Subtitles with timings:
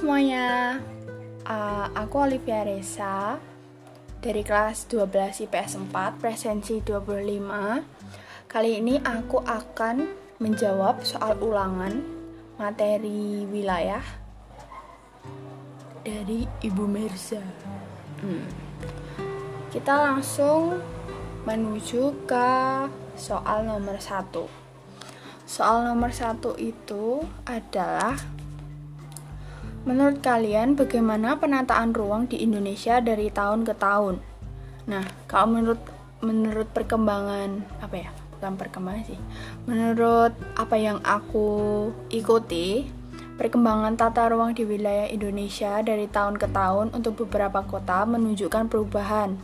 [0.00, 0.80] semuanya,
[1.44, 3.36] uh, aku Olivia Reza
[4.24, 10.08] dari kelas 12 IPS 4 presensi 25 Kali ini aku akan
[10.40, 12.00] menjawab soal ulangan
[12.56, 14.00] materi wilayah
[16.00, 17.44] dari Ibu Mirza.
[18.24, 18.48] Hmm.
[19.68, 20.80] Kita langsung
[21.44, 22.48] menuju ke
[23.20, 24.48] soal nomor satu.
[25.44, 28.39] Soal nomor satu itu adalah
[29.80, 34.20] Menurut kalian, bagaimana penataan ruang di Indonesia dari tahun ke tahun?
[34.84, 35.80] Nah, kalau menurut
[36.20, 38.10] menurut perkembangan apa ya?
[38.36, 39.20] Bukan perkembangan sih.
[39.64, 42.84] Menurut apa yang aku ikuti,
[43.40, 49.40] perkembangan tata ruang di wilayah Indonesia dari tahun ke tahun untuk beberapa kota menunjukkan perubahan,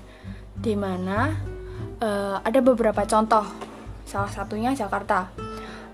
[0.53, 1.33] di mana
[2.05, 3.49] uh, ada beberapa contoh.
[4.05, 5.33] Salah satunya Jakarta.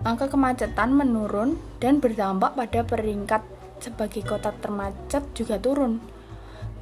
[0.03, 3.52] Angka kemacetan menurun dan berdampak pada peringkat
[3.83, 5.99] sebagai kota termacet juga turun.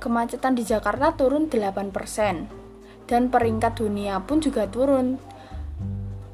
[0.01, 2.61] Kemacetan di Jakarta turun 8%
[3.11, 5.19] dan peringkat dunia pun juga turun.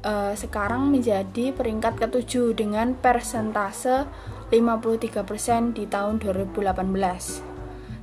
[0.03, 4.05] E, sekarang menjadi peringkat ketujuh dengan persentase
[4.51, 7.57] 53% di tahun 2018.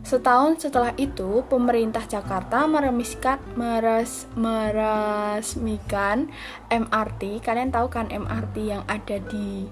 [0.04, 6.28] Setahun setelah itu, pemerintah Jakarta meremiskan, meres, meresmikan
[6.68, 7.40] MRT.
[7.40, 9.64] Kalian tahu kan MRT yang ada di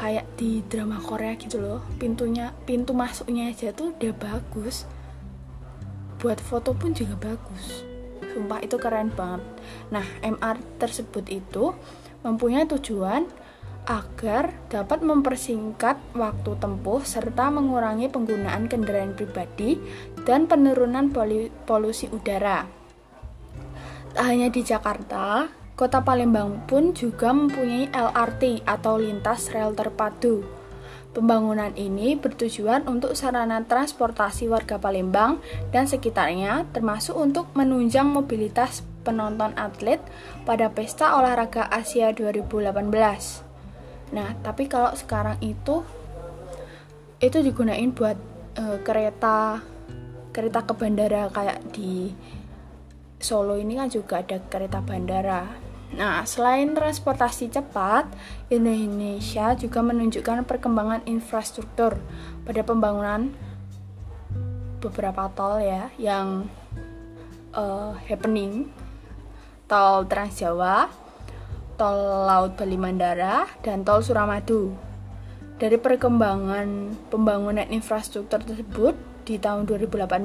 [0.00, 1.84] kayak di drama Korea gitu loh.
[2.00, 4.88] Pintunya pintu masuknya aja tuh udah bagus.
[6.16, 7.84] Buat foto pun juga bagus.
[8.32, 9.44] Sumpah itu keren banget.
[9.92, 11.76] Nah MR tersebut itu
[12.24, 13.28] mempunyai tujuan
[13.88, 19.80] agar dapat mempersingkat waktu tempuh serta mengurangi penggunaan kendaraan pribadi
[20.24, 21.12] dan penurunan
[21.66, 22.68] polusi udara.
[24.10, 25.48] Tak hanya di Jakarta,
[25.80, 30.44] Kota Palembang pun juga mempunyai LRT atau lintas rel terpadu.
[31.16, 35.40] Pembangunan ini bertujuan untuk sarana transportasi warga Palembang
[35.72, 40.04] dan sekitarnya, termasuk untuk menunjang mobilitas penonton atlet
[40.44, 42.84] pada Pesta Olahraga Asia 2018.
[44.12, 45.80] Nah, tapi kalau sekarang itu
[47.24, 48.20] itu digunain buat
[48.52, 49.64] e, kereta
[50.28, 52.12] kereta ke bandara kayak di
[53.20, 55.69] Solo ini kan juga ada kereta bandara.
[55.90, 58.06] Nah, selain transportasi cepat,
[58.46, 61.98] Indonesia juga menunjukkan perkembangan infrastruktur
[62.46, 63.34] pada pembangunan
[64.80, 66.48] beberapa tol ya yang
[67.52, 68.70] uh, happening
[69.70, 70.90] tol Trans Jawa,
[71.78, 74.74] tol Laut Bali Mandara, dan tol Suramadu.
[75.62, 80.20] Dari perkembangan pembangunan infrastruktur tersebut, di tahun 2018,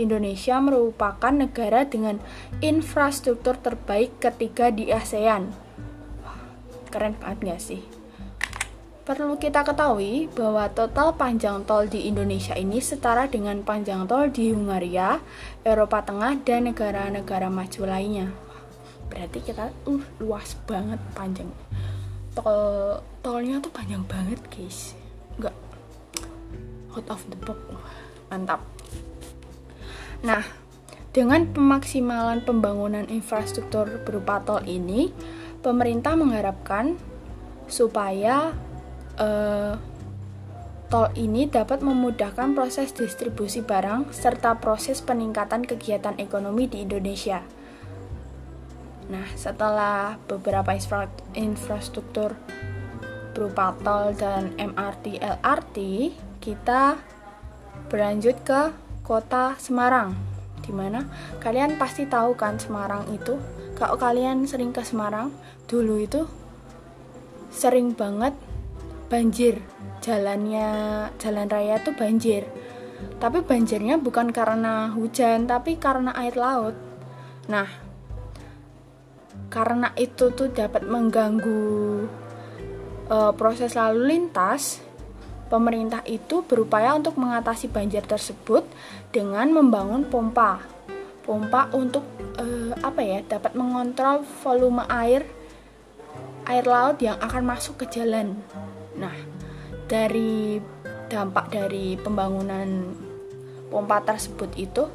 [0.00, 2.20] Indonesia merupakan negara dengan
[2.60, 5.52] infrastruktur terbaik ketiga di ASEAN.
[6.90, 7.82] keren banget gak sih?
[9.06, 14.50] Perlu kita ketahui bahwa total panjang tol di Indonesia ini setara dengan panjang tol di
[14.50, 15.22] Hungaria,
[15.62, 18.30] Eropa Tengah, dan negara-negara maju lainnya.
[19.10, 21.50] Berarti kita uh luas banget panjang.
[22.34, 24.94] Tol tolnya tuh panjang banget, guys.
[25.38, 25.54] Enggak
[26.96, 27.58] out of the box
[28.30, 28.62] mantap.
[30.22, 30.46] Nah,
[31.10, 35.10] dengan pemaksimalan pembangunan infrastruktur berupa tol ini,
[35.58, 36.94] pemerintah mengharapkan
[37.66, 38.54] supaya
[39.18, 39.74] uh,
[40.86, 47.42] tol ini dapat memudahkan proses distribusi barang serta proses peningkatan kegiatan ekonomi di Indonesia.
[49.10, 52.38] Nah, setelah beberapa infra infrastruktur
[53.34, 55.76] berupa tol dan MRT LRT,
[56.38, 56.98] kita
[57.90, 58.70] berlanjut ke
[59.02, 60.30] kota Semarang
[60.62, 61.02] di mana
[61.42, 63.34] kalian pasti tahu kan Semarang itu?
[63.74, 65.34] Kalau kalian sering ke Semarang
[65.66, 66.22] dulu itu
[67.50, 68.38] sering banget
[69.10, 69.58] banjir.
[70.00, 70.68] Jalannya
[71.18, 72.46] jalan raya tuh banjir.
[73.18, 76.78] Tapi banjirnya bukan karena hujan tapi karena air laut.
[77.50, 77.66] Nah
[79.50, 82.06] karena itu tuh dapat mengganggu
[83.10, 84.78] uh, proses lalu lintas
[85.50, 88.62] Pemerintah itu berupaya untuk mengatasi banjir tersebut
[89.10, 90.62] dengan membangun pompa.
[91.26, 92.06] Pompa untuk
[92.38, 93.18] eh, apa ya?
[93.26, 95.26] dapat mengontrol volume air
[96.46, 98.38] air laut yang akan masuk ke jalan.
[98.94, 99.14] Nah,
[99.90, 100.62] dari
[101.10, 102.94] dampak dari pembangunan
[103.74, 104.86] pompa tersebut itu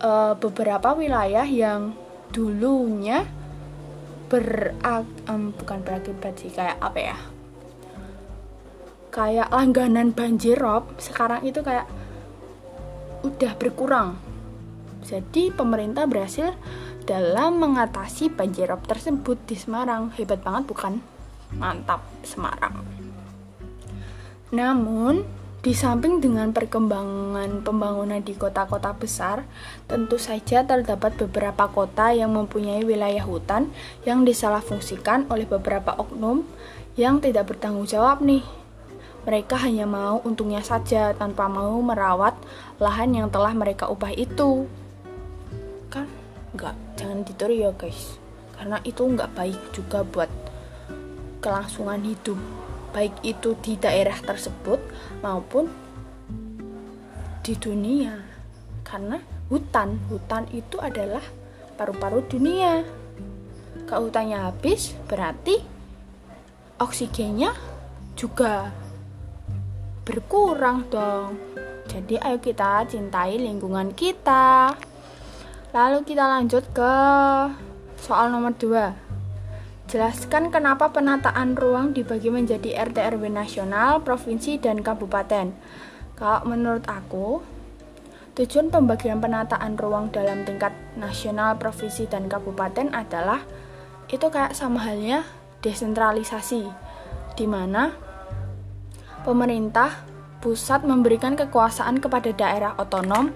[0.00, 1.92] eh, beberapa wilayah yang
[2.32, 3.28] dulunya
[4.28, 4.76] ber
[5.28, 7.16] um, bukan berakibat sih kayak apa ya
[9.18, 11.90] kayak langganan banjir rob sekarang itu kayak
[13.26, 14.14] udah berkurang.
[15.02, 16.54] Jadi pemerintah berhasil
[17.02, 20.14] dalam mengatasi banjir rob tersebut di Semarang.
[20.14, 21.02] Hebat banget bukan?
[21.58, 22.78] Mantap Semarang.
[24.54, 25.26] Namun
[25.58, 29.42] Di samping dengan perkembangan pembangunan di kota-kota besar,
[29.90, 33.66] tentu saja terdapat beberapa kota yang mempunyai wilayah hutan
[34.06, 36.46] yang disalahfungsikan oleh beberapa oknum
[36.94, 38.46] yang tidak bertanggung jawab nih.
[39.28, 42.32] Mereka hanya mau untungnya saja tanpa mau merawat
[42.80, 44.64] lahan yang telah mereka ubah itu.
[45.92, 46.08] Kan
[46.56, 48.16] enggak, jangan ditiru ya guys.
[48.56, 50.32] Karena itu enggak baik juga buat
[51.44, 52.40] kelangsungan hidup
[52.90, 54.80] baik itu di daerah tersebut
[55.20, 55.68] maupun
[57.44, 58.16] di dunia
[58.84, 59.20] karena
[59.52, 61.22] hutan hutan itu adalah
[61.76, 62.82] paru-paru dunia
[63.86, 65.60] kalau hutannya habis berarti
[66.80, 67.52] oksigennya
[68.16, 68.72] juga
[70.08, 71.36] berkurang dong.
[71.84, 74.72] Jadi ayo kita cintai lingkungan kita.
[75.76, 76.94] Lalu kita lanjut ke
[78.00, 79.08] soal nomor 2
[79.88, 85.56] Jelaskan kenapa penataan ruang dibagi menjadi RT RW nasional, provinsi, dan kabupaten.
[86.12, 87.40] Kalau menurut aku,
[88.36, 93.40] tujuan pembagian penataan ruang dalam tingkat nasional, provinsi, dan kabupaten adalah
[94.12, 95.24] itu kayak sama halnya
[95.64, 96.68] desentralisasi,
[97.40, 98.07] di mana
[99.28, 99.92] pemerintah
[100.40, 103.28] pusat memberikan kekuasaan kepada daerah otonom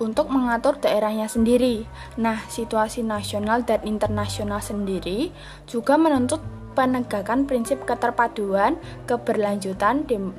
[0.00, 1.84] untuk mengatur daerahnya sendiri.
[2.16, 5.28] Nah, situasi nasional dan internasional sendiri
[5.68, 6.40] juga menuntut
[6.72, 10.32] penegakan prinsip keterpaduan, keberlanjutan, dem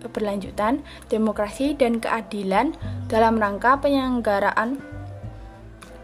[0.00, 2.74] keberlanjutan, demokrasi dan keadilan
[3.06, 4.82] dalam rangka penyelenggaraan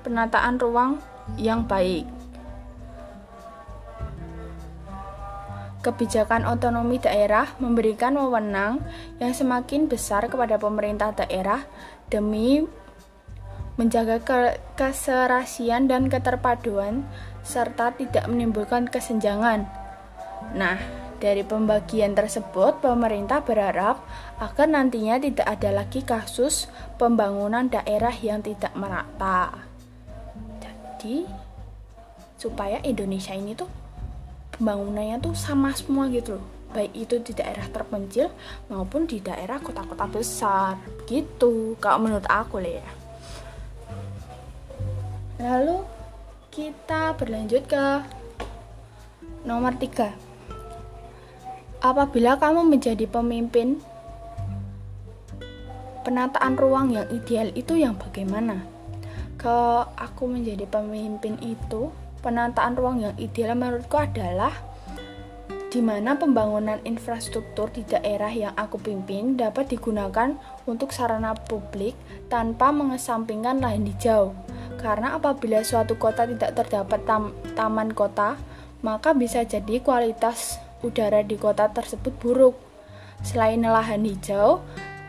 [0.07, 1.03] penataan ruang
[1.35, 2.18] yang baik.
[5.89, 8.85] Kebijakan otonomi daerah memberikan wewenang
[9.25, 11.65] yang semakin besar kepada pemerintah daerah
[12.13, 12.61] demi
[13.81, 14.39] menjaga ke
[14.77, 17.09] keserasian dan keterpaduan,
[17.41, 19.65] serta tidak menimbulkan kesenjangan.
[20.53, 20.77] Nah,
[21.25, 24.05] dari pembagian tersebut, pemerintah berharap
[24.37, 26.69] agar nantinya tidak ada lagi kasus
[27.01, 29.57] pembangunan daerah yang tidak merata.
[30.61, 31.25] Jadi,
[32.37, 33.88] supaya Indonesia ini tuh
[34.59, 38.29] pembangunannya tuh sama semua gitu loh baik itu di daerah terpencil
[38.69, 40.77] maupun di daerah kota-kota besar
[41.09, 42.89] gitu kalau menurut aku lah ya
[45.39, 45.87] Lalu
[46.51, 48.03] kita berlanjut ke
[49.47, 50.11] nomor tiga.
[51.79, 53.79] Apabila kamu menjadi pemimpin,
[56.03, 58.67] penataan ruang yang ideal itu yang bagaimana?
[59.39, 64.53] Ke aku menjadi pemimpin itu, penataan ruang yang ideal menurutku adalah
[65.69, 70.35] di mana pembangunan infrastruktur di daerah yang aku pimpin dapat digunakan
[70.65, 71.93] untuk sarana publik
[72.33, 74.33] tanpa mengesampingkan lahan hijau
[74.79, 78.39] karena apabila suatu kota tidak terdapat tam taman kota,
[78.81, 82.55] maka bisa jadi kualitas udara di kota tersebut buruk.
[83.27, 84.63] Selain lahan hijau,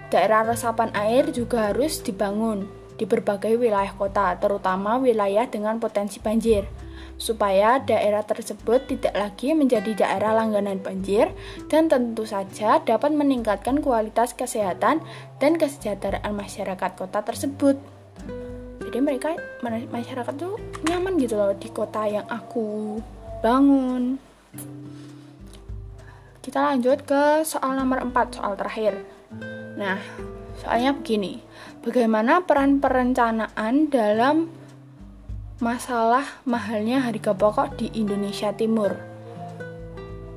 [0.10, 2.66] daerah resapan air juga harus dibangun
[2.98, 6.66] di berbagai wilayah kota, terutama wilayah dengan potensi banjir,
[7.20, 11.30] supaya daerah tersebut tidak lagi menjadi daerah langganan banjir
[11.68, 15.04] dan tentu saja dapat meningkatkan kualitas kesehatan
[15.38, 17.76] dan kesejahteraan masyarakat kota tersebut.
[18.80, 19.36] Jadi mereka
[19.92, 22.98] masyarakat tuh nyaman gitu loh di kota yang aku
[23.44, 24.18] bangun.
[26.40, 28.96] Kita lanjut ke soal nomor 4 soal terakhir.
[29.78, 30.00] Nah
[30.58, 31.44] soalnya begini
[31.86, 34.50] bagaimana peran perencanaan dalam
[35.60, 38.96] masalah mahalnya harga pokok di Indonesia Timur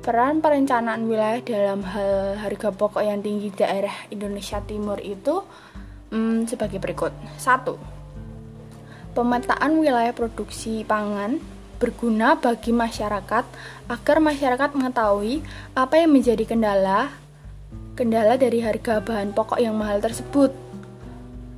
[0.03, 5.39] peran perencanaan wilayah dalam hal harga pokok yang tinggi daerah Indonesia Timur itu
[6.11, 7.79] hmm, sebagai berikut satu
[9.13, 11.39] Pemetaan wilayah produksi pangan
[11.79, 13.45] berguna bagi masyarakat
[13.87, 15.39] agar masyarakat mengetahui
[15.71, 17.13] apa yang menjadi kendala
[17.95, 20.49] kendala dari harga bahan pokok yang mahal tersebut.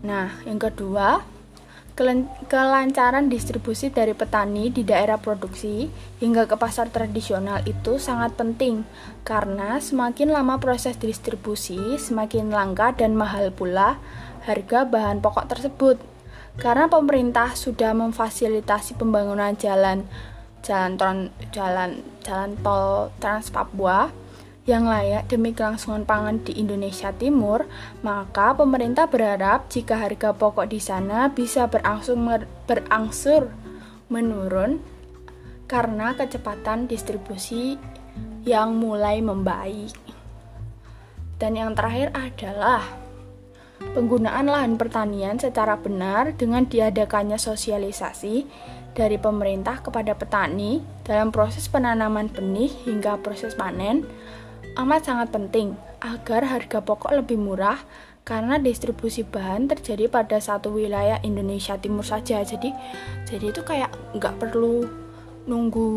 [0.04, 1.24] Nah, yang kedua,
[1.96, 5.88] kelancaran distribusi dari petani di daerah produksi
[6.20, 8.84] hingga ke pasar tradisional itu sangat penting
[9.24, 13.96] karena semakin lama proses distribusi, semakin langka dan mahal pula
[14.44, 15.98] harga bahan pokok tersebut.
[16.60, 20.04] Karena pemerintah sudah memfasilitasi pembangunan jalan
[20.66, 24.25] jalan jalan jalan tol Trans Papua
[24.66, 27.70] yang layak demi kelangsungan pangan di Indonesia Timur,
[28.02, 32.18] maka pemerintah berharap jika harga pokok di sana bisa berangsur
[32.66, 33.54] berangsur
[34.10, 34.82] menurun
[35.70, 37.78] karena kecepatan distribusi
[38.46, 39.94] yang mulai membaik.
[41.38, 42.82] Dan yang terakhir adalah
[43.94, 48.48] penggunaan lahan pertanian secara benar dengan diadakannya sosialisasi
[48.96, 54.08] dari pemerintah kepada petani dalam proses penanaman benih hingga proses panen,
[54.76, 57.80] amat sangat penting agar harga pokok lebih murah
[58.26, 62.42] karena distribusi bahan terjadi pada satu wilayah Indonesia Timur saja.
[62.42, 62.74] Jadi
[63.30, 64.84] jadi itu kayak nggak perlu
[65.46, 65.90] nunggu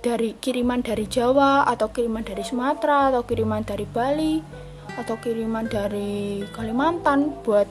[0.00, 4.40] dari kiriman dari Jawa atau kiriman dari Sumatera atau kiriman dari Bali
[4.96, 7.68] atau kiriman dari Kalimantan buat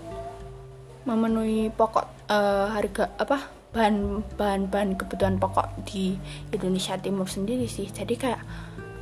[1.05, 6.17] memenuhi pokok uh, harga apa bahan bahan bahan kebutuhan pokok di
[6.53, 8.41] Indonesia Timur sendiri sih jadi kayak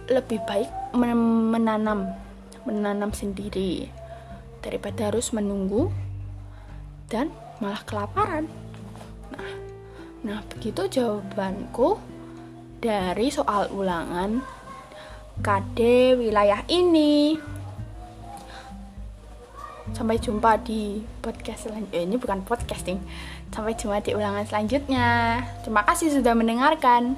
[0.08, 2.16] lebih baik menanam
[2.64, 3.88] menanam sendiri
[4.60, 5.88] daripada harus menunggu
[7.08, 7.32] dan
[7.64, 8.46] malah kelaparan.
[9.32, 9.52] Nah,
[10.24, 11.96] nah begitu jawabanku
[12.84, 14.44] dari soal ulangan
[15.40, 15.80] KD
[16.20, 17.38] wilayah ini.
[19.96, 21.96] Sampai jumpa di podcast selanjutnya.
[21.96, 23.00] Eh, ini bukan podcasting.
[23.56, 25.40] Sampai jumpa di ulangan selanjutnya.
[25.64, 27.16] Terima kasih sudah mendengarkan.